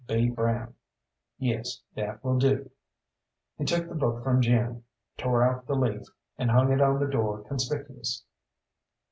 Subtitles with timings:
[0.07, 0.31] B.
[0.31, 0.73] Brown.'
[1.37, 2.71] Yes, that will do."
[3.59, 4.83] He took the book from Jim,
[5.15, 6.07] tore out the leaf,
[6.39, 8.23] and hung it on the door conspicuous.